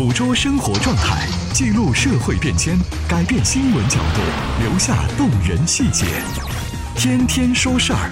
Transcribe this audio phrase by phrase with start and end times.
[0.00, 2.74] 捕捉生活状态，记录社会变迁，
[3.06, 4.22] 改变新闻角度，
[4.64, 6.06] 留下动人细节。
[6.96, 8.10] 天天说事儿。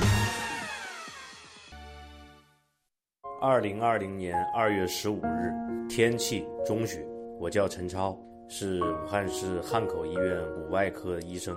[3.41, 5.51] 二零二零年二月十五日，
[5.89, 7.03] 天气中雪。
[7.41, 8.15] 我叫陈超，
[8.51, 11.57] 是武汉市汉口医院骨外科医生。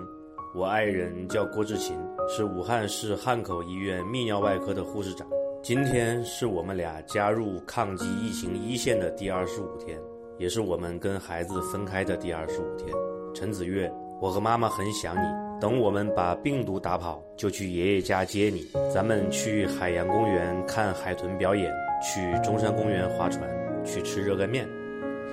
[0.54, 1.94] 我爱人叫郭志琴，
[2.34, 5.28] 是武汉市汉口医院泌尿外科的护士长。
[5.62, 10.00] 今天是我们俩加入抗击疫情一线的第二十五天，
[10.38, 12.88] 也是我们跟孩子分开的第二十五天。
[13.34, 15.42] 陈子月，我和妈妈很想你。
[15.60, 18.66] 等我们把病毒打跑，就去爷爷家接你。
[18.92, 21.72] 咱们去海洋公园看海豚表演，
[22.02, 23.48] 去中山公园划船，
[23.84, 24.66] 去吃热干面。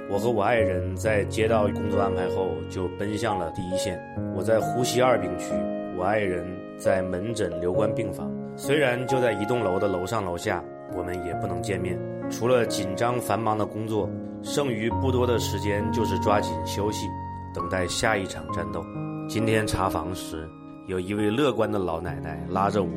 [0.08, 4.00] 我和我爱人在接到工作安排后，就奔向了第一线。
[4.36, 5.52] 我在呼吸二病区，
[5.98, 6.46] 我爱人
[6.78, 8.32] 在门诊留观病房。
[8.56, 10.64] 虽然就在一栋楼的楼上楼下，
[10.96, 11.98] 我们也不能见面。
[12.30, 14.10] 除了紧张繁忙的工作，
[14.44, 17.08] 剩余不多的时间就是抓紧休息，
[17.54, 18.86] 等待下一场战斗。
[19.28, 20.48] 今天查房时，
[20.88, 22.90] 有一位乐观的老奶奶拉着我，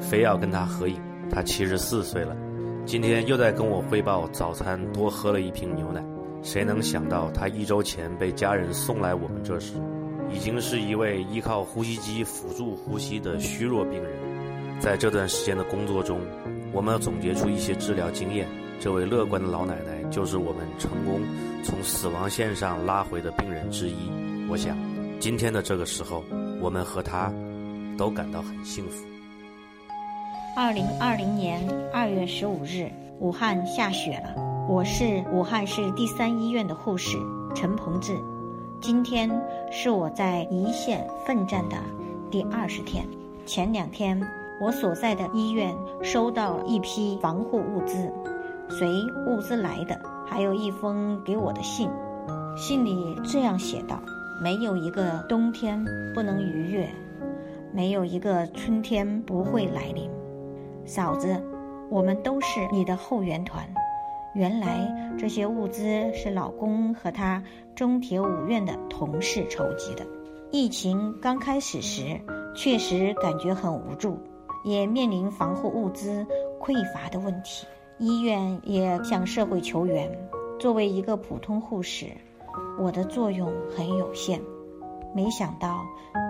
[0.00, 1.00] 非要跟她合影。
[1.30, 2.36] 她七十四岁了，
[2.84, 6.04] 今天又在跟我汇报早餐多喝了一瓶牛奶。
[6.42, 9.74] 谁能想到，她一周前被家人送来我们这时，
[10.30, 14.12] 已经是一位依靠呼吸机辅助呼吸的虚弱病人。
[14.78, 16.20] 在这段时间的工作中，
[16.72, 18.46] 我们要总结出一些治疗经验。
[18.78, 21.20] 这位乐观的老奶奶就是我们成功
[21.64, 23.94] 从死亡线上拉回的病人之一。
[24.48, 24.76] 我想，
[25.18, 26.22] 今天的这个时候，
[26.60, 27.32] 我们和她
[27.96, 29.04] 都感到很幸福。
[30.56, 34.34] 二零二零年二月十五日，武汉下雪了。
[34.68, 37.16] 我是武汉市第三医院的护士
[37.54, 38.16] 陈鹏志。
[38.80, 39.30] 今天
[39.70, 41.76] 是我在一线奋战的
[42.30, 43.06] 第二十天。
[43.46, 44.20] 前两天。
[44.58, 48.10] 我所在的医院收到了一批防护物资，
[48.68, 51.88] 随物资来的还有一封给我的信，
[52.56, 54.00] 信里这样写道
[54.42, 56.88] ：“没有一个冬天不能逾越，
[57.72, 60.10] 没有一个春天不会来临。”
[60.84, 61.42] 嫂子，
[61.90, 63.66] 我们都是你的后援团。
[64.34, 67.42] 原来这些物资是老公和他
[67.74, 70.06] 中铁五院的同事筹集的。
[70.50, 72.20] 疫情刚开始时，
[72.54, 74.18] 确实感觉很无助。
[74.64, 76.26] 也面临防护物资
[76.60, 77.64] 匮乏的问题，
[77.98, 80.10] 医院也向社会求援。
[80.58, 82.06] 作为一个普通护士，
[82.78, 84.38] 我的作用很有限。
[85.14, 85.82] 没想到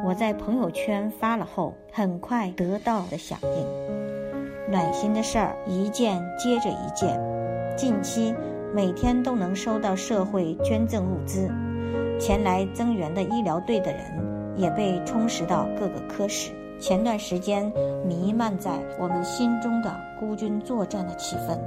[0.05, 4.71] 我在朋友圈发了后，很快得到了响应。
[4.71, 7.21] 暖心的事儿一件接着一件，
[7.77, 8.33] 近期
[8.73, 11.51] 每天都能收到社会捐赠物资，
[12.21, 16.53] 前来增援的医疗队的人也被充实到各个科室。
[16.79, 17.73] 前段时间
[18.07, 21.59] 弥漫在我们心中的孤军作战的气氛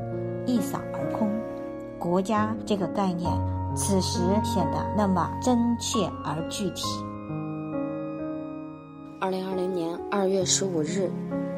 [0.46, 1.30] 一扫而空，
[1.98, 3.30] 国家这个概念
[3.76, 6.84] 此时显得那么真切而具体。
[9.20, 11.10] 二零二零年二月十五日，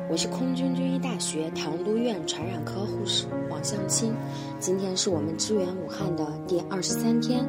[0.10, 4.14] 我是空军军医大学唐都院传染科护士王向清。
[4.60, 7.46] 今天是我们支援武汉的第二十三天，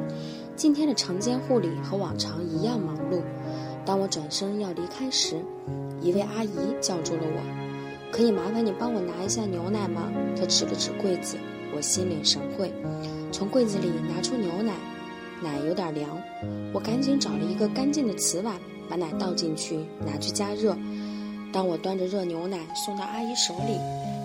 [0.56, 3.22] 今天的晨间护理和往常一样忙碌。
[3.84, 5.36] 当我转身要离开时，
[6.00, 6.50] 一位阿姨
[6.80, 10.12] 叫住了我，可以麻烦你帮我拿一下牛奶吗？
[10.36, 11.36] 她指了指柜子，
[11.74, 12.72] 我心领神会，
[13.32, 14.72] 从柜子里拿出牛奶，
[15.42, 16.08] 奶有点凉，
[16.72, 18.54] 我赶紧找了一个干净的瓷碗，
[18.88, 20.76] 把奶倒进去，拿去加热。
[21.52, 23.76] 当我端着热牛奶送到阿姨手里，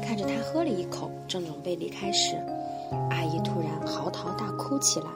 [0.05, 2.35] 看着她喝了一口，正准备离开时，
[3.09, 5.07] 阿姨突然嚎啕大哭起来，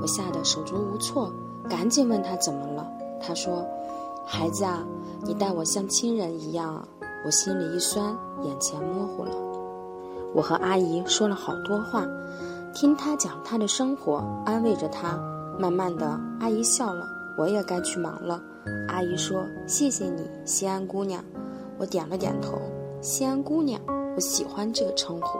[0.00, 1.32] 我吓得手足无措，
[1.68, 2.88] 赶紧问她怎么了。
[3.22, 3.64] 她说
[4.26, 4.84] ：“孩子啊。”
[5.24, 6.84] 你待我像亲人一样，
[7.24, 8.12] 我心里一酸，
[8.42, 9.30] 眼前模糊了。
[10.34, 12.04] 我和阿姨说了好多话，
[12.74, 15.16] 听她讲她的生活，安慰着她。
[15.60, 17.06] 慢慢的，阿姨笑了，
[17.38, 18.42] 我也该去忙了。
[18.88, 21.22] 阿姨说：“谢谢你，西安姑娘。”
[21.78, 22.60] 我点了点头。
[23.00, 23.80] 西安姑娘，
[24.16, 25.38] 我喜欢这个称呼。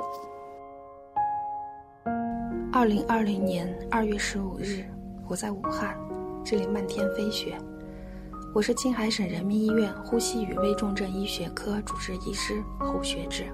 [2.73, 4.85] 二零二零年二月十五日，
[5.27, 5.97] 我在武汉，
[6.45, 7.59] 这里漫天飞雪。
[8.55, 13.47] 我是青海省人民医院呼吸与危重症医学科主治医师侯学志。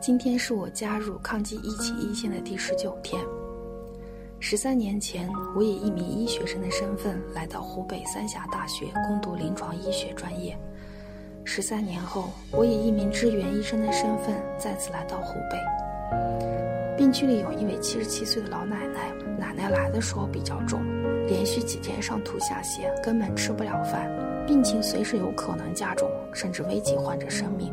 [0.00, 3.22] 今天是我加入抗击疫情一线的第十九天。
[4.40, 10.56] 十三年前，我以一名医学生的身份来到湖北三峡大学攻读临床医学专业。
[11.44, 16.96] 十三年后，我以一名支援医生的身份再次来到湖北。
[16.96, 20.80] 病区里有一位七十七岁的老奶奶，奶奶来的时候比较重。
[21.26, 24.10] 连续几天上吐下泻，根本吃不了饭，
[24.46, 27.72] 病情随时有可能加重，甚至危及患者生命。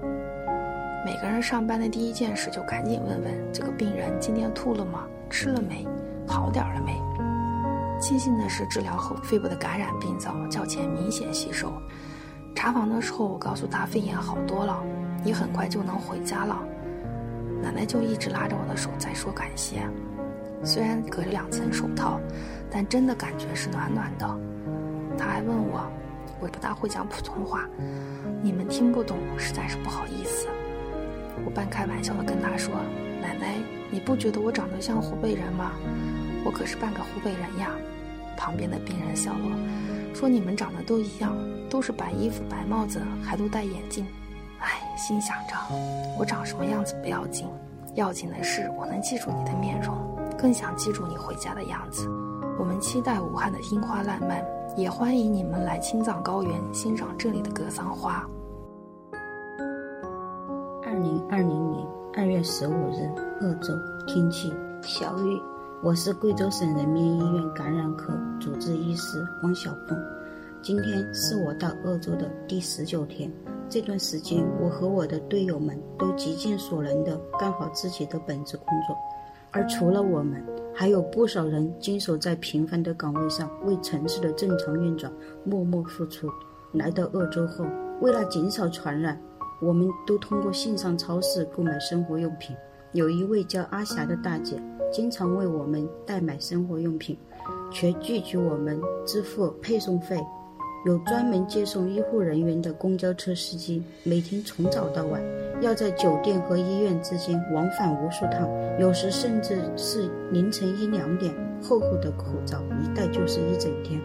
[1.06, 5.08] 每个人上班的第一件事就赶紧问问这个病人今天吐了吗？
[5.30, 5.88] 吃了没？
[6.28, 6.94] 好点了没？
[8.00, 11.72] 庆幸的是，治疗后肺部的感染病灶较前明显吸收。
[12.56, 14.84] 查房的时候，我告诉他肺炎好多了，
[15.24, 16.62] 你很快就能回家了。
[17.62, 19.82] 奶奶就一直拉着我的手在说感谢，
[20.64, 22.20] 虽然隔着两层手套，
[22.70, 24.40] 但真的感觉是暖暖的。
[25.18, 25.82] 他还问我，
[26.40, 27.68] 我不大会讲普通话，
[28.42, 30.48] 你们听不懂，实在是不好意思。
[31.46, 32.74] 我半开玩笑的跟他说
[33.22, 33.56] ：“奶奶，
[33.90, 35.72] 你不觉得我长得像湖北人吗？
[36.44, 37.72] 我可是半个湖北人呀。”
[38.38, 39.58] 旁边的病人笑了，
[40.14, 41.36] 说：“你们长得都一样，
[41.70, 44.06] 都是白衣服、白帽子，还都戴眼镜。
[44.60, 45.56] ”唉，心想着，
[46.18, 47.48] 我长什么样子不要紧，
[47.96, 49.96] 要紧的是我能记住你的面容，
[50.42, 52.08] 更想记住你回家的样子。
[52.58, 54.46] 我们期待武汉的樱花烂漫，
[54.78, 58.26] 也欢迎你们来青藏高原欣赏这里的格桑花。
[60.84, 63.10] 二零二零年二月十五日，
[63.42, 63.74] 鄂州
[64.08, 65.42] 天气小雨。
[65.82, 69.98] 我是贵州省人民医院感染科主治医师汪小凤，
[70.62, 73.32] 今天是我到鄂州的第十九天。
[73.70, 78.98] 这段时间，我和我的队友们都极尽所能地干好自己的本职工作，
[79.52, 80.44] 而除了我们，
[80.74, 85.12] 还有不少人坚守在平凡的岗位上，为城市的正常运转
[85.44, 86.30] 默默付出。
[86.72, 87.66] 来到鄂州后，
[88.00, 89.20] 为了减少传染，
[89.60, 92.56] 我们都通过线上超市购买生活用品。
[92.92, 94.62] 有一位叫阿霞的大姐，
[94.92, 97.18] 经常为我们代买生活用品，
[97.72, 100.20] 却拒绝我们支付配送费。
[100.86, 105.22] 有专门接送医护人员的公交车司机，每天从早到晚，
[105.62, 108.48] 要在酒店和医院之间往返无数趟，
[108.80, 114.00] 有时甚至是凌晨一两点，厚厚的口罩一戴就是一整天。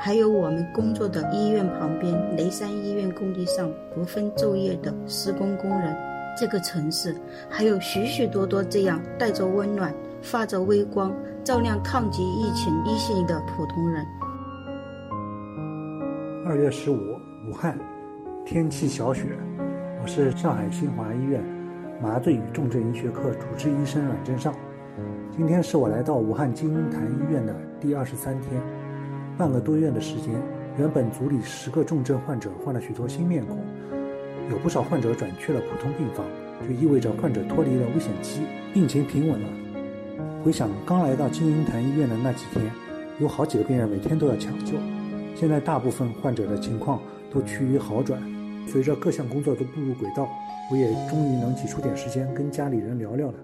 [0.00, 5.96] 还有我们工作的医院旁边雷山医院工地上不分昼夜的施工工人。
[6.36, 7.16] 这个城市
[7.50, 9.92] 还有许许多多这样带着温暖、
[10.22, 11.12] 发着微光、
[11.42, 14.06] 照亮抗击疫情一线的普通人。
[16.46, 17.18] 二月十五，
[17.48, 17.76] 武汉，
[18.46, 19.36] 天气小雪。
[20.08, 21.44] 是上海新华医院
[22.02, 24.54] 麻醉与重症医学科主治医生阮正上。
[25.36, 28.60] 今天是我来到武汉金银潭医院的第二十三天，
[29.36, 30.34] 半个多月的时间，
[30.78, 33.58] 原本组里十个重症患者换了许多新面孔，
[34.50, 36.24] 有不少患者转去了普通病房，
[36.66, 38.40] 就意味着患者脱离了危险期，
[38.72, 39.48] 病情平稳了。
[40.42, 42.64] 回想刚来到金银潭医院的那几天，
[43.18, 44.72] 有好几个病人每天都要抢救。
[45.34, 46.98] 现在大部分患者的情况
[47.30, 48.20] 都趋于好转，
[48.70, 50.28] 随着各项工作都步入轨道，
[50.70, 53.34] 我也终于能挤出点时间跟家里人聊聊了。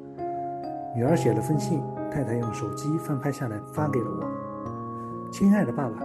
[0.94, 5.30] 女儿写了封信，太太用手机翻拍下来发给了我。
[5.32, 5.96] 亲爱的爸爸，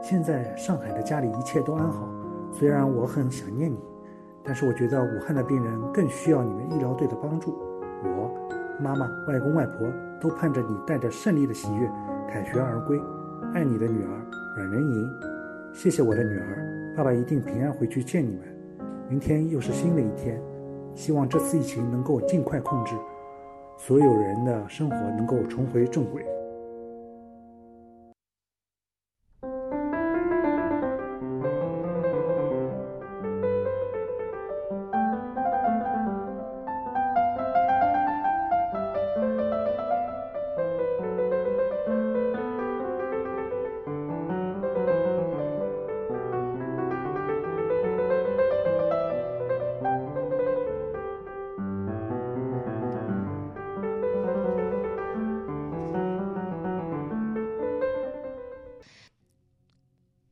[0.00, 2.08] 现在上海的家里一切都安好，
[2.52, 3.76] 虽然我很想念你，
[4.42, 7.58] 但是我觉得武汉的病人更需要你们医疗队的帮助。
[8.04, 8.30] 我、
[8.80, 9.86] 妈妈、外公外婆
[10.20, 11.90] 都盼着你带着胜利的喜悦
[12.28, 12.98] 凯旋而归。
[13.52, 14.26] 爱你的女儿
[14.56, 15.10] 阮仁莹。
[15.74, 18.57] 谢谢我的女儿，爸爸一定平安回去见你们。
[19.08, 20.38] 明天又是新的一天，
[20.94, 22.94] 希望这次疫情能够尽快控制，
[23.78, 26.26] 所有人的生活能够重回正轨。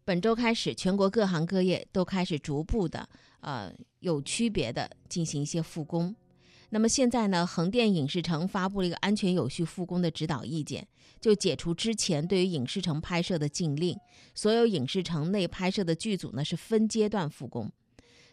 [0.06, 3.08] 本周开始，全国各行各业都开始逐步的，
[3.40, 6.14] 呃，有区别的进行一些复工。
[6.70, 10.86] 那么现在呢，横店影视城发布了一个安全有序复工的指导意见，
[11.20, 13.98] 就解除之前对于影视城拍摄的禁令，
[14.32, 17.68] 所有影视城内拍摄的剧组呢是分阶段复工。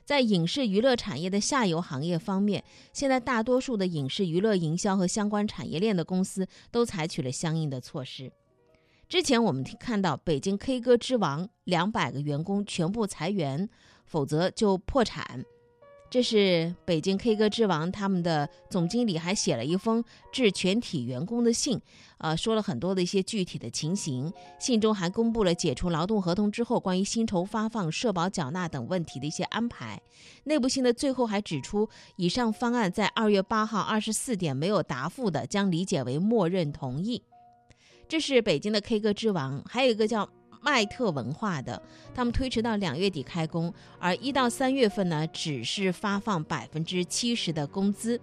[0.06, 2.64] 在影视娱乐产业的下游行业方面，
[2.94, 8.32] 现在大多数的影视娱乐营销和相关产业链的公司都采取了相应的措施。
[9.08, 13.70] 之前我们看到北京 K 歌之王两百个员工全部裁员，
[14.06, 15.46] 否则就破产。
[16.10, 21.82] 这是北京 K 歌之王他们的总经理还写了一封致全体员工的信，
[22.20, 24.32] 呃，说了很多的一些具体的情形。
[24.60, 30.00] 信中还公布了解除劳动合同之后关于薪酬发放、社保缴纳等问题的一些安排。
[30.44, 37.24] 内部信的最后还指出，以上方案在二月八号二十四点没有答复的，将理解为默认同意。
[38.08, 40.30] 这是北京的 K 歌之王，还有一个叫
[40.62, 41.82] 麦特文化的，
[42.14, 48.20] 他们推迟到两月底开工，而一到三月份呢，只是发放百分之七十的工资。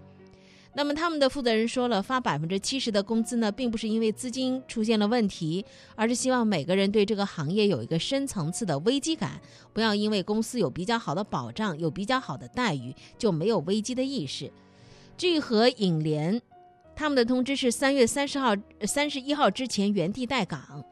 [0.72, 5.64] 那么他们的负责人说了，发百分之七十的工资呢，并不是因为资金出现了问题，
[5.96, 9.40] 而是希望每个人对这个行业有一个深层次的危机感，
[9.72, 14.50] 不要因为公司有比较好的保障、有比较好的待遇，就没有危机的意识。
[15.18, 16.40] 聚合影联，
[17.00, 18.54] 他们的通知是三月三十号、
[18.86, 20.84] 三十一号之前原地待岗。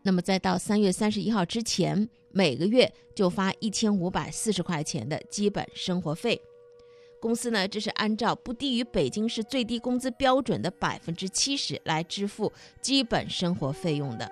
[0.00, 6.40] 那么再到三月三十一号之前，每个月就发一千五百四十块钱的基本生活费。
[7.20, 14.30] 公司呢，这是按照不低于北京市最低工资标准的百分之七十来支付基本生活费用的。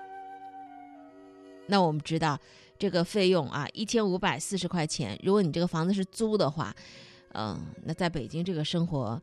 [1.67, 2.39] 那我们知道
[2.79, 5.19] 这个费用啊，一千五百四十块钱。
[5.21, 6.73] 如果你这个房子是租的话，
[7.35, 9.21] 嗯，那在北京这个生活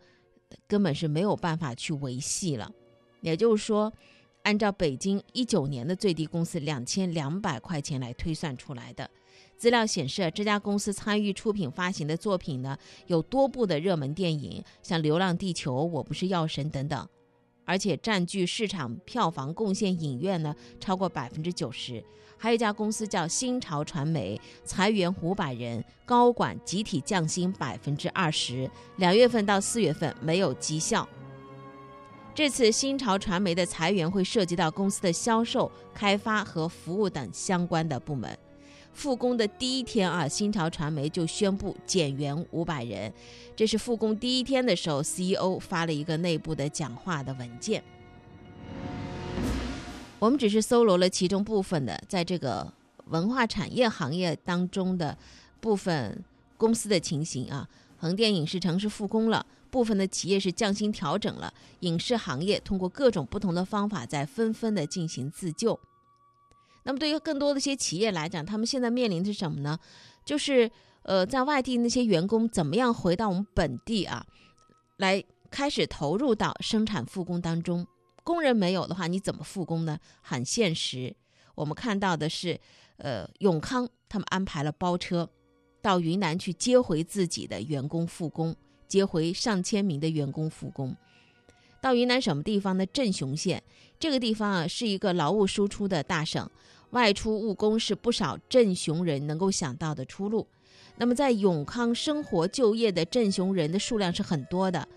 [0.67, 2.71] 根本是没有办法去维系了。
[3.21, 3.91] 也就是说，
[4.43, 9.09] 按照北京一九年的最低工资两千两百块钱来推算出来的。
[9.57, 17.07] 资料显示，这家公司参与出品发行的作品呢，有多部的热门电影，像《流浪地球》《我不是药神》等等，
[17.69, 22.03] 而且占据市场票房贡献影院呢超过百分之九十。
[22.35, 31.07] 还有一家公司叫新潮传媒，裁员五百人，高管集体降薪百分之二十，两月份到四月份没有绩效。
[32.33, 38.35] 这次新潮传媒的裁员会涉及到公司的销售、开发和服务等相关的部门。
[38.93, 43.11] 复工的第一天啊，新潮传媒就宣布减员五百人。
[43.55, 47.83] 这是复工第一天的时候，CEO 发了一个内部的讲话的文件。
[50.19, 52.73] 我们只是搜罗了其中部分的，在这个
[53.05, 55.17] 文化产业行业当中的
[55.61, 56.21] 部分
[56.57, 57.69] 公司的情形啊。
[57.97, 65.79] 横店影视城是复工了，部分的企业是降薪调整了，影视行业通过各种不同的方法在纷纷的进行自救。
[66.83, 69.77] 那么，对于更多的一些企业来讲，他们现在面临的是什么呢？
[70.25, 70.69] 就是
[71.03, 74.25] 呃，在外地那些员工怎么样回到我们本地啊，
[74.97, 77.85] 来开始投入到生产复工当中。
[78.23, 79.97] 工人没有的话，你怎么复工呢？
[80.21, 81.15] 很现实。
[81.55, 82.59] 我们看到的是，
[82.97, 85.29] 呃，永康他们安排了包车
[85.81, 88.55] 到云南去接回自己的员工复工，
[88.87, 90.95] 接回上千名的员工复工。
[91.81, 92.85] 到云南什么地方呢？
[92.85, 93.63] 镇雄县
[93.99, 96.49] 这个地方啊，是一个劳务输出的大省。
[96.91, 100.47] 外出务工是不少镇雄人能够想到的出路。
[100.97, 104.87] 那么，在永康生活就业的镇雄人的数量是很多的。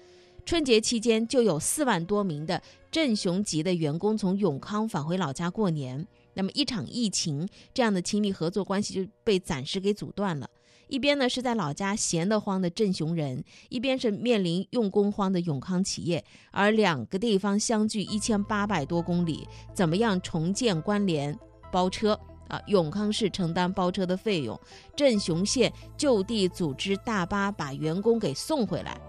[0.44, 2.60] 春节期间就有四万多名的
[2.90, 6.04] 镇雄籍的员工从永康返回老家过年。
[6.34, 10.48] 那么，一场疫情，这样的亲密合作关系就被暂时给阻断了。
[10.92, 21.34] 一边呢是在老家闲得慌的镇雄人，一边是面临用工荒的永康企业，而两个地方相距一千八百多公里，怎么样重建关联？
[21.70, 22.12] 包车
[22.48, 24.60] 啊，永康市承担包车的费用，
[24.94, 29.00] 镇雄县就地组织大巴把员工给送回来。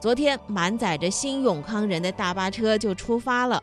[0.00, 3.62] 昨天满载着新永康人的大巴车就出发了。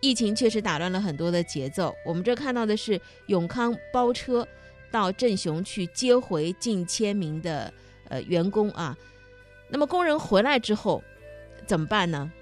[0.00, 1.94] 疫情确实打乱了很多的节奏。
[2.06, 4.46] 我们这看到的是永康包车
[4.96, 7.70] 到镇雄去接回近千名的
[8.08, 8.96] 呃员工啊。
[9.68, 11.04] 那么工人回来之后
[11.66, 12.32] 怎么办呢？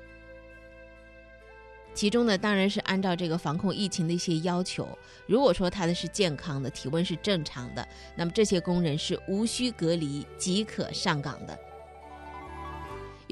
[1.95, 4.87] 其中呢，当然是按照这个防控疫情的一些要求。
[5.27, 11.59] 如果说他的是健康的，体温是正常的，那么这些工人是无需隔离即可上岗的。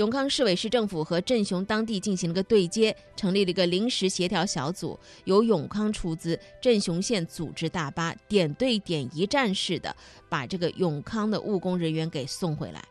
[0.03, 9.95] 永康市委市政府和镇雄当地进行了个对接，成立了一个临时协调小组，由永康出资，镇雄县组织大巴，点对点一站式的
[10.29, 12.85] 把这个永康的务工人员给送回来。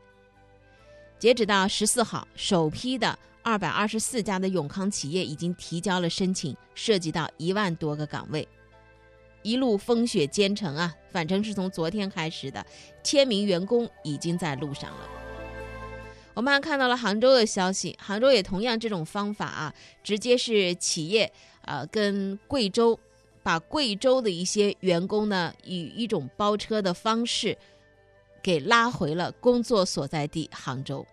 [1.20, 3.20] 截止到十四号，首批的。
[3.44, 8.48] 二百二十四家的永康企业已经提交了申请，涉及到一万多个岗位。
[9.42, 12.66] 一路风雪兼程啊，反正是从昨天开始的，
[13.04, 15.21] 千名员工已经在路上了。
[16.34, 19.74] 我们还看到了杭州的消息，杭州也同样这种方法啊，
[20.04, 22.98] 直接是企业啊跟贵州，
[23.44, 27.58] 把贵州的一些员工呢以一种包车的方式
[28.42, 31.06] 给拉回了工作所在地杭州。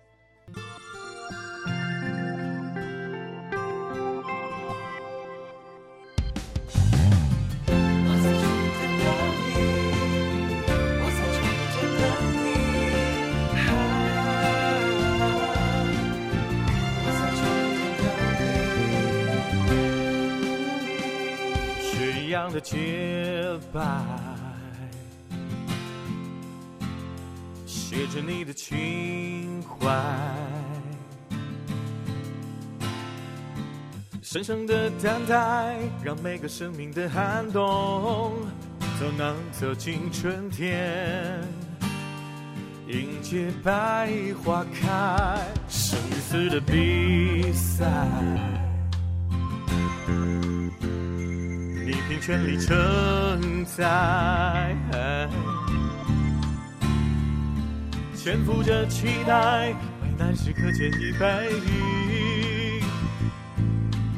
[22.53, 23.81] 的洁白，
[27.67, 29.89] 写着你的情怀，
[34.23, 38.33] 深深的等待，让每个生命的寒冬
[39.01, 41.41] 都能走进春天。
[42.87, 44.11] 迎接百
[44.43, 47.85] 花开，生与死的比赛，
[52.09, 54.75] 你拼全力承载，
[58.15, 61.61] 潜伏着期待，为难时刻见一杯，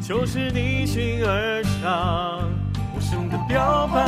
[0.00, 2.49] 就是逆行而上，
[2.94, 4.00] 无声的表白。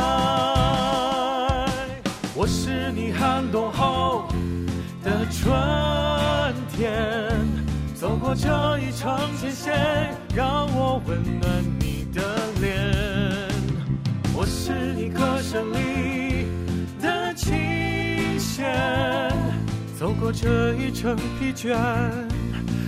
[2.33, 4.29] 我是你寒冬后
[5.03, 5.53] 的春
[6.73, 7.37] 天，
[7.93, 12.21] 走过这一程艰险，让我温暖你的
[12.61, 13.52] 脸。
[14.35, 16.47] 我是你歌声里
[16.99, 17.53] 的琴
[18.39, 19.31] 弦，
[19.97, 21.77] 走过这一程疲倦，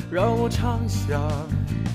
[0.10, 1.22] 让我唱响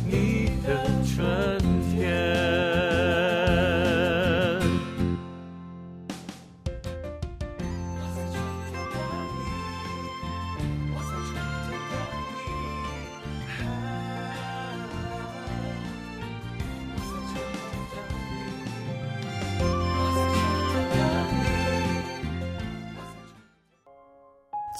[0.06, 1.58] 你的春
[1.90, 3.39] 天。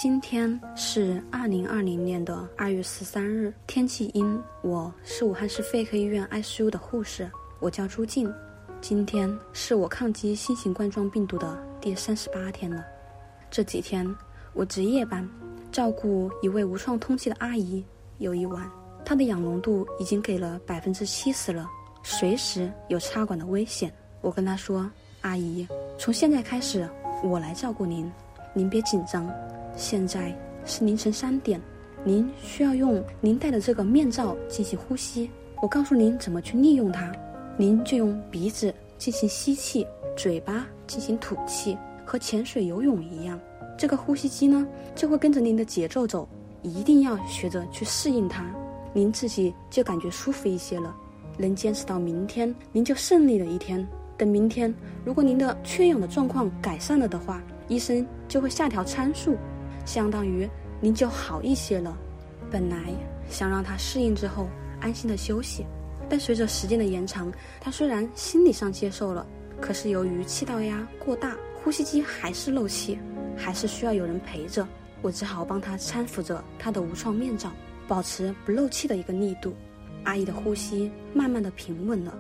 [0.03, 4.43] 今天是二零二零年的二月十三日，天气阴。
[4.63, 8.33] 我是武汉市肺科医院 ICU 的护士，我叫朱静。
[8.81, 12.83] 今天是我抗击新型冠状病毒的第三十八天了。
[13.51, 14.11] 这几天
[14.55, 15.29] 我值夜班，
[15.71, 17.85] 照顾一位无创通气的阿姨。
[18.17, 18.67] 有一晚，
[19.05, 21.69] 她的氧浓度已经给了百分之七十了，
[22.03, 23.93] 随时有插管的危险。
[24.23, 24.91] 我跟她说
[25.21, 26.89] ：“阿姨，从现在开始，
[27.23, 28.11] 我来照顾您，
[28.55, 29.31] 您别紧张。”
[29.81, 30.31] 现在
[30.67, 31.59] 是凌晨三点，
[32.05, 35.31] 您需要用您戴的这个面罩进行呼吸。
[35.63, 37.11] 我告诉您怎么去利用它，
[37.57, 43.41] 您就用鼻子进行吸气，嘴巴进行吐气，和潜水游泳一样。
[43.79, 46.29] 这个呼吸机呢，就会跟着您的节奏走，
[46.61, 48.45] 一定要学着去适应它，
[48.93, 50.95] 您自己就感觉舒服一些了。
[51.39, 53.89] 能坚持到明天，您就胜利了一天。
[54.19, 54.75] 等明天，
[55.07, 59.39] 如果您的缺氧的状况改善了的话，医生就会下调参数。
[59.85, 60.49] 相当于
[60.81, 61.97] 您就好一些了。
[62.51, 62.77] 本来
[63.29, 64.49] 想让他适应之后
[64.81, 65.65] 安心的休息，
[66.09, 69.27] 但随着时间的延长，他虽然心理上接受了，
[69.61, 72.99] 可是由于气道压过大，呼吸机还是漏气，
[73.37, 74.67] 还是需要有人陪着。
[75.03, 77.51] 我只好帮他搀扶着他的无创面罩，
[77.87, 79.55] 保持不漏气的一个力度。
[80.05, 82.13] 阿姨的呼吸慢慢的平稳了。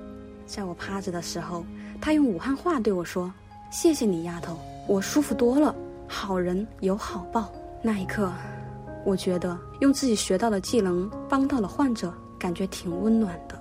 [0.46, 1.64] 在我趴着的时候，
[2.00, 3.32] 她用武汉话对我说
[3.70, 5.74] ：“谢谢你，丫头，我舒服多了。”
[6.12, 7.48] 好人有好报。
[7.80, 8.30] 那一刻，
[9.06, 13.58] 我觉得用自己学到的技能帮到了患者，感觉挺温暖的。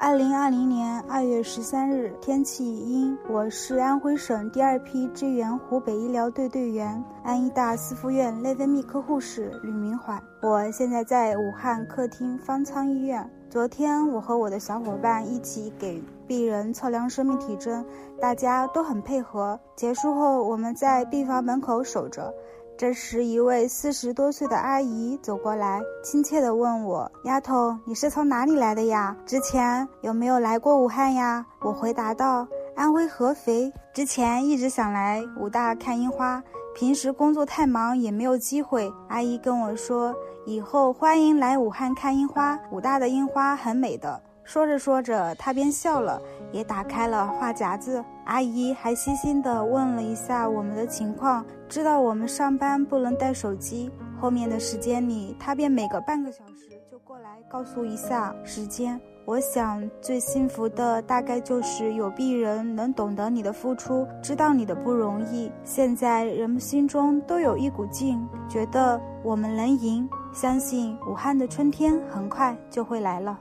[0.00, 3.16] 二零二零年二月十三日，天气阴。
[3.30, 10.20] 我是安徽省第二批支援湖北医疗队队员，安医大四附院内分泌科护士吕明怀。
[10.42, 13.30] 我现在在武汉客厅方舱医院。
[13.54, 17.86] 昨天，我和我的小伙伴一起给病人测量生命体征，
[18.20, 19.56] 大家都很配合。
[19.76, 22.34] 结束后，我们在病房门口守着。
[22.76, 29.16] 这时，一位四十多岁的阿姨走过来，亲切地问我：“丫头，你是从哪里来的呀？
[29.24, 33.72] 之前有没有来过武汉呀？”我回答道：“安徽合肥。
[33.92, 36.42] 之前一直想来武大看樱花，
[36.74, 40.12] 平时工作太忙，也没有机会。”阿姨跟我说。
[40.46, 44.20] 以后欢迎来武汉看樱花，武大的樱花很美的。
[44.44, 46.20] 说着说着，他便笑了，
[46.52, 48.04] 也打开了话匣子。
[48.26, 53.90] 阿姨还细心地问了一下我们的情况，知道我们上班不能带手机。
[54.20, 59.00] 后面的时间里，他便每隔半个小时就过来告诉一下时间。
[59.24, 65.50] 我想最幸福的大概就是有病人能懂得你的付出，知道你的不容易。
[65.64, 70.06] 现在人们心中都有一股劲，觉得我们能赢。
[70.34, 73.38] 相信武汉的春天很快就会来了。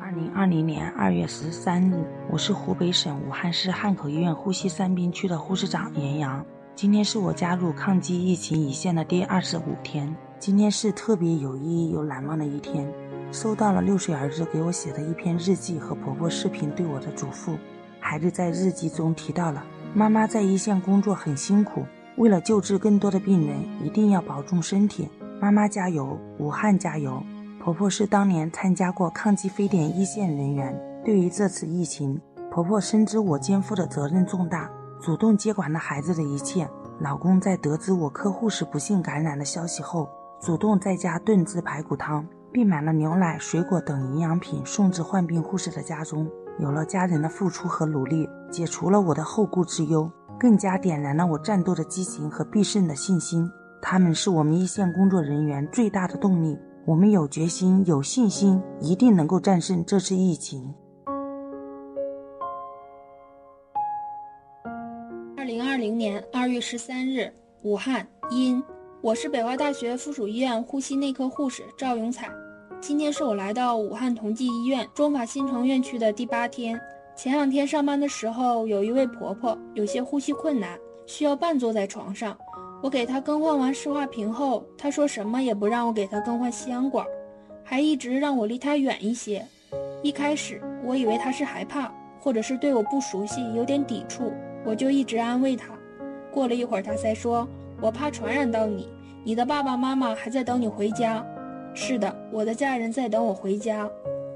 [0.00, 6.46] 二零二零年二月十三日，我是湖北省武汉市汉口医院呼吸三病区的护士长严阳。
[6.76, 12.88] 今天是我加入抗击疫情一线的第二十五天，今天是特别有意义又难忘的一天。
[13.32, 17.58] 收到了六岁儿子给我写的一篇日记和婆婆视频对我的嘱咐。
[17.98, 21.84] 孩子在日记中提到了妈妈在一线工作很辛苦。
[22.18, 25.08] 为了救治更多的病人，一定要保重身体。
[25.40, 27.22] 妈妈加油，武汉加油！
[27.62, 30.76] 婆婆是当年参加过抗击非典一线人员。
[31.04, 34.68] 对于这次疫情，婆婆深知我肩负的责任重大，
[35.00, 36.68] 主动接管了孩子的一切。
[36.98, 40.08] 老公在得知我科护士不幸感染的消息后，
[40.40, 46.28] 主动在家炖制排骨汤，并买了牛奶、水果等营养品送至患病护士的家中。
[46.58, 53.50] 有了家人的付出和努力，解除了我的后顾之忧，更加点燃了我战斗的激情和必胜的信心。
[53.82, 56.58] 他们是我们一线工作人员最大的动力。
[56.86, 60.74] 我们有决心、有信心，一定能够战胜这次疫情。
[65.36, 68.62] 二零二零年二月十三日，武汉阴。
[69.00, 72.28] 我是北华大学附属医院呼吸内科护士赵永彩。
[72.80, 76.80] 今天是我来到武汉同济医院中法新城院区的第八天。
[77.18, 82.38] 前两天上班的时候，有一位婆婆有些呼吸困难，需要半坐在床上。
[82.80, 87.04] 我给她更换完湿化瓶后，她说什么也不让我给她更换吸氧管，
[87.64, 89.44] 还一直让我离她远一些。
[90.00, 94.32] 一开始我以为她是害怕，或者是对我不熟悉，有点抵触，
[94.64, 95.74] 我就一直安慰她。
[96.30, 97.48] 过了一会儿，她才说
[97.82, 98.88] ：“我怕传染到你，
[99.24, 101.26] 你的爸爸妈妈还在等你回家。”
[101.74, 103.90] 是的，我的家人在等我回家，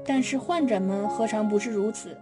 [0.05, 2.17] 但是患者们何尝不是如此？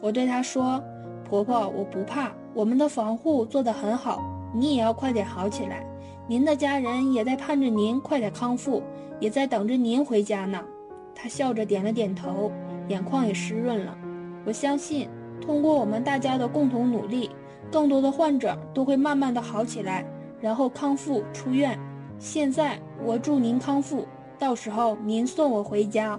[0.00, 0.82] 我对她说
[1.28, 4.22] ：“婆婆，我不怕，我们的防护做得很好。”
[4.56, 5.84] 你也要快点好起来，
[6.28, 8.80] 您的家人也在盼着您快点康复，
[9.18, 10.62] 也在等着您回家呢。
[11.12, 12.52] 她笑着点了点头，
[12.86, 13.98] 眼眶也湿润了。
[14.44, 15.08] 我相信，
[15.40, 17.30] 通过我们大家的共同努力，
[17.72, 20.06] 更多的患者都会慢慢的好起来，
[20.40, 21.76] 然后康复出院。
[22.20, 24.06] 现在我祝您康复，
[24.38, 26.16] 到时候您送我回家。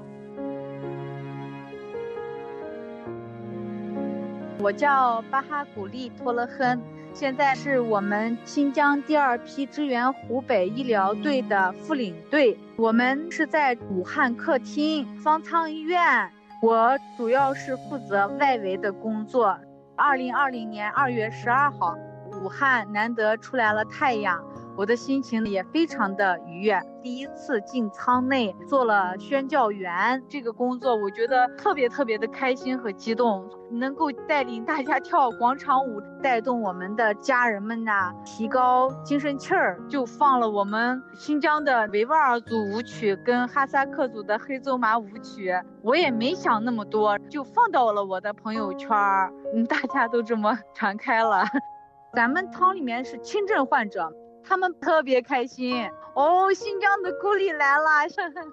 [4.66, 6.82] 我叫巴哈古丽托勒亨。
[7.14, 16.32] 现在是我们新疆第二批支援湖北医疗队的副领队，我们是在武汉客厅方舱医院，
[16.64, 19.56] 我主要是负责外围的工作。
[19.96, 21.96] 二零二零年二月十二号，
[22.42, 24.44] 武汉难得出来了太阳。
[24.78, 26.80] 我的心情也非常的愉悦。
[27.02, 33.50] 第一次进舱内做了宣教员这个工作，我觉得特别特别的开心和激动。
[33.72, 45.52] 能够带领大家跳广场舞，带动我们的家人们呐，提高精神气儿，就放了我们新疆的维吾尔族舞曲跟哈萨克族的黑走马舞曲。
[45.82, 51.44] 我也没想那么多，就放到了我的朋友圈儿，嗯，大家都这么传开了。
[52.14, 54.14] 咱们舱里面是轻症患者。
[54.48, 57.86] 他们特别开心哦，新疆的孤立来了。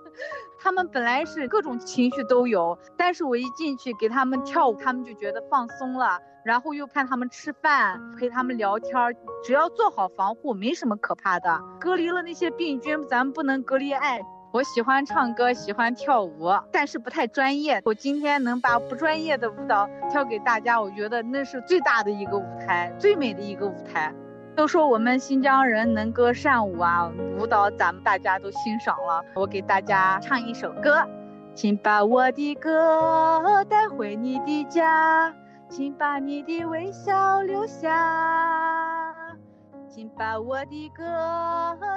[0.58, 6.18] 他们本来是各种情绪都有，但是我一进去给他们跳舞，他们就觉得放松了。
[6.44, 8.94] 然后又看他们吃饭，陪他们聊天，
[9.44, 11.60] 只要做好防护，没什么可怕的。
[11.78, 14.20] 隔离了那些病菌，咱们不能隔离爱。
[14.52, 17.80] 我喜欢唱歌，喜欢跳舞，但是不太专业。
[17.84, 24.12] 我今天能把不专业的舞蹈跳给大家，我觉得那是最大的一个舞台，最美的一个舞台。
[24.54, 29.24] 都说我们新疆人能歌善舞啊，舞蹈咱们大家都欣赏了。
[29.34, 31.08] 我给大家唱一首歌，
[31.54, 35.34] 请把我的歌带回你的家，
[35.68, 39.14] 请把你的微笑留下，
[39.88, 41.04] 请把我的歌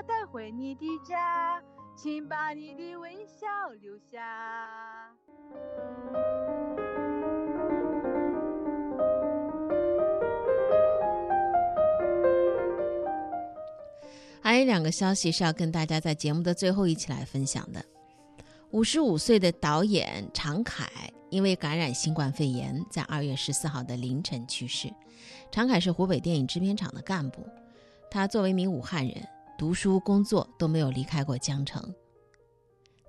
[0.07, 1.61] 带回你的家，
[1.95, 3.45] 请把你的微笑
[3.81, 4.21] 留下。
[14.65, 17.86] 还有两个消息是要跟大家在节目的最后一起来分享的。
[18.71, 20.89] 五十五岁的导演常凯
[21.30, 24.91] 因为感染新冠肺炎，在二月十四号的凌晨去世。
[25.51, 27.47] 常凯是湖北电影制片厂的干部，
[28.10, 29.15] 他作为一名武汉人，
[29.56, 31.93] 读书工作都没有离开过江城。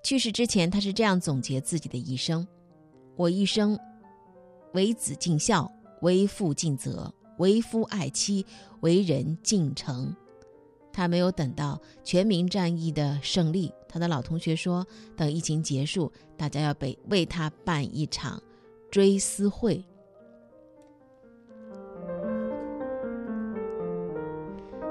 [0.05, 2.47] 去世之前，他是这样总结自己的一生：
[3.17, 3.79] 我一生
[4.75, 8.45] 为子尽孝，为父尽责，为夫爱妻，
[8.81, 10.15] 为人尽诚。
[10.97, 18.43] 他没有等到全民战役的胜利，他的老同学说，等疫情结束，大家要被为他办一场
[18.91, 19.85] 追思会。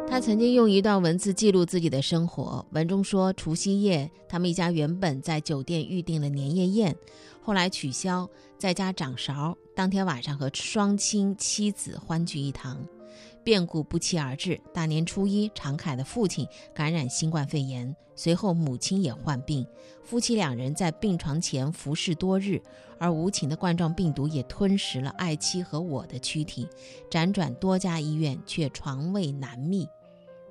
[0.07, 6.95] 他曾经用一段文字记录自己的生活，文中说，除夕夜，他们一家原本在酒店预定了年夜宴，
[7.41, 12.77] 后来取消，在家掌勺，当天晚上和双亲妻子欢聚一堂。
[13.45, 14.59] 变故不期而至。
[14.73, 19.65] 大年初一，常凯的父亲感染新冠肺炎，随后母亲也患病，
[20.03, 22.59] 夫妻两人在病床前服侍多日，
[22.97, 26.67] 而无情的冠状病毒也吞食了爱妻和我的躯体，
[27.07, 29.87] 辗转多家医院却床位难觅。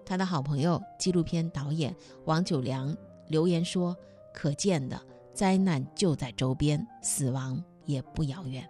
[0.07, 1.93] 他的好朋友纪录片导演
[2.27, 3.97] 王九良留言说
[4.33, 5.01] ：“可见的
[5.33, 8.65] 灾难就在周边，死亡也不遥远。”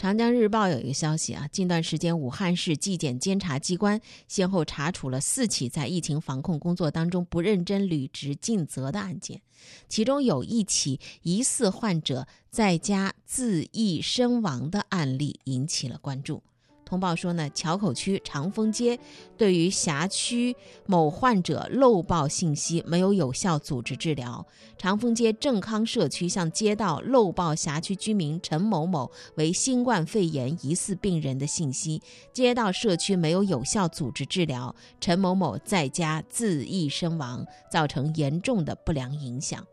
[0.00, 9.42] 长江日报有一个消息啊，近段时间武汉市纪检监察机关先后查处了四起在疫情防控工作当中不认真履职尽责的案件，
[9.90, 16.42] 其中有一起疑似患者在家自缢身亡的案例引起了关注。
[16.90, 18.98] 通报说呢，桥口区长风街
[19.36, 24.44] 对于辖区某患者漏报信息，没有有效组织治疗。
[24.76, 39.64] 长风街正康社区向街道漏报辖区居民陈某某为新冠肺炎疑似病人的信息，街道社区没有有效组织治疗，陈某某在家自缢身亡，造成严重的不良影响。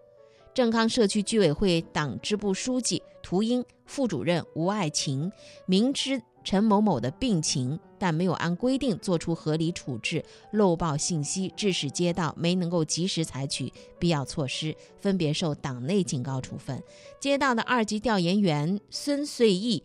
[0.54, 5.32] 正康社区居委会党支部书记涂英、副主任吴爱琴
[5.66, 6.22] 明知。
[6.48, 16.82] 陈某某的病情，但没有按规定做出合理处置，漏报信息，致使街道没能够及时采取必要措施，分别受党内警告处分。
[17.20, 19.84] 街道的二级调研员孙穗义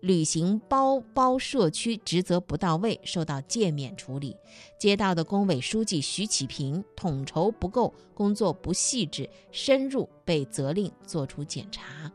[0.00, 4.36] 履行包包社区职责不到位，受到诫勉处理。
[4.78, 12.12] 街道的工委书记徐启平统筹不够，工作不细致，深入被责令作出检查。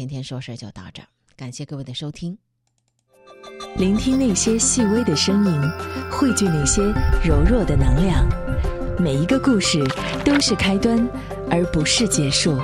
[0.00, 2.38] 天天说事就到这儿，感谢各位的收听。
[3.76, 5.60] 聆听那些细微的声音，
[6.10, 6.82] 汇聚那些
[7.22, 8.26] 柔弱的能量。
[8.98, 9.84] 每一个故事
[10.24, 11.06] 都是开端，
[11.50, 12.58] 而不是结束。